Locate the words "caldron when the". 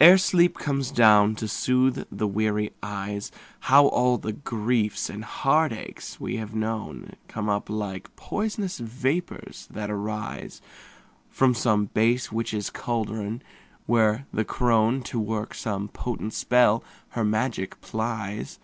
12.70-14.44